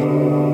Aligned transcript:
Amen. 0.00 0.47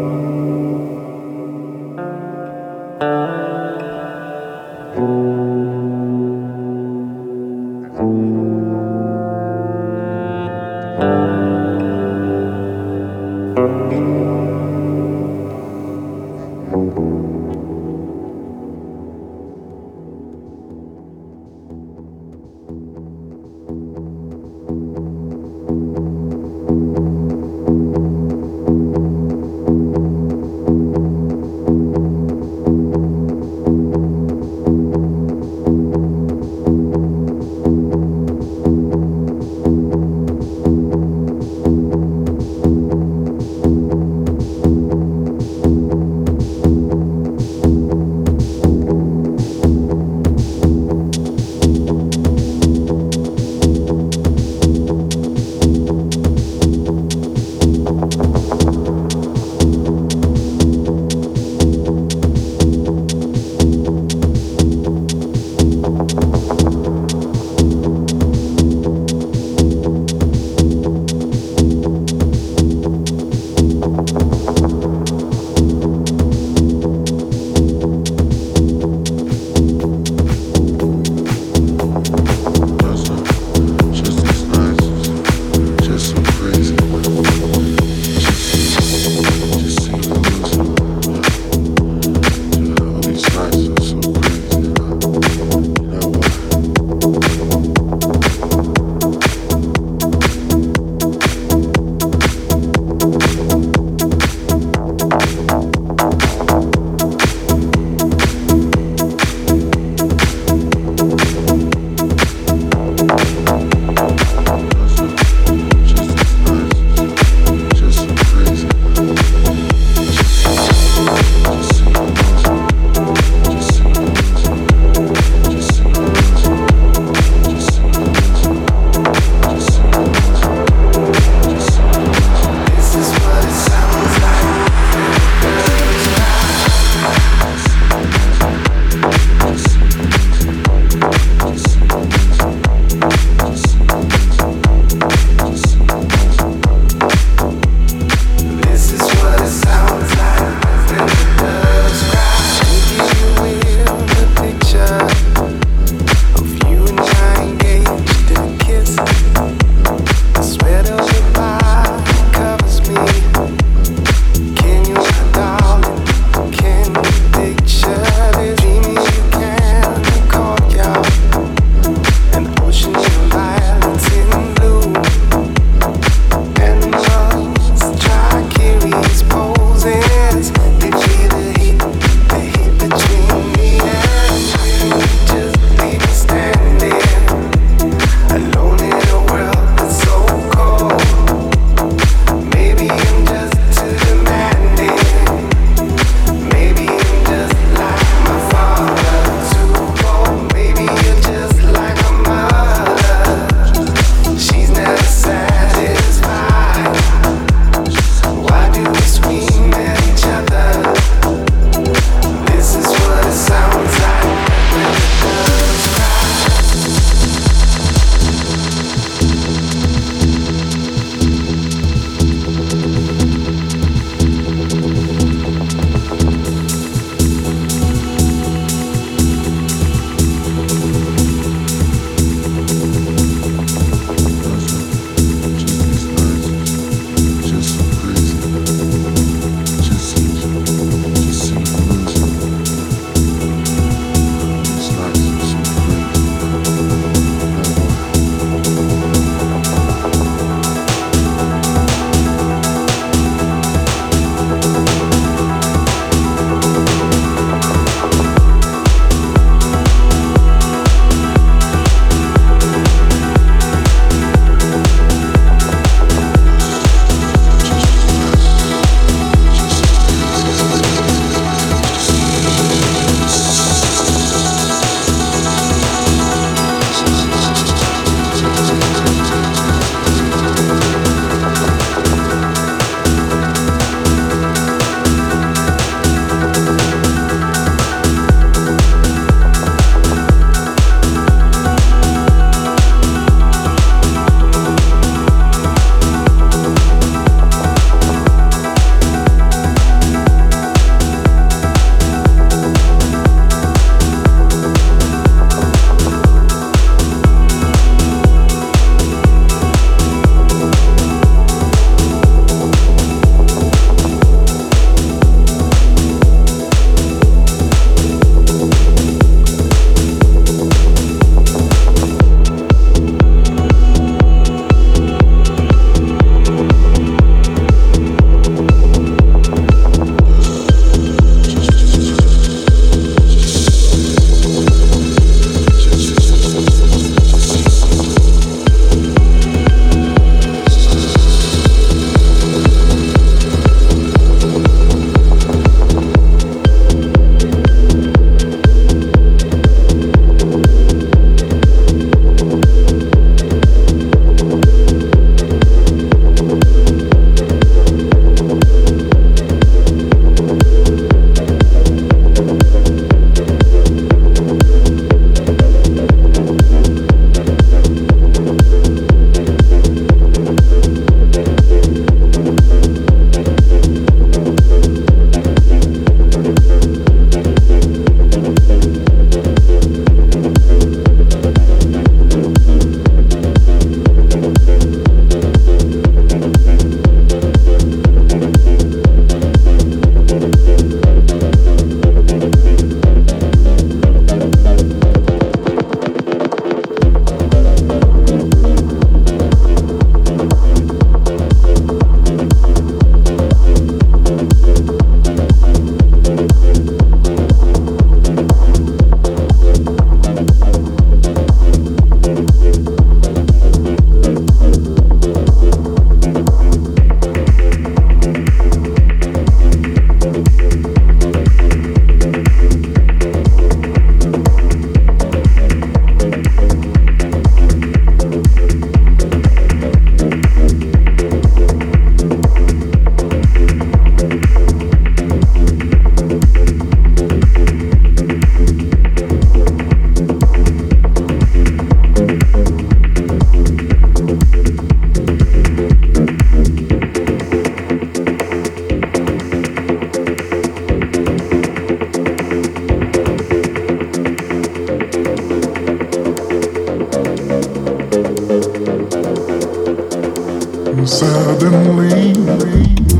suddenly. 461.07 463.14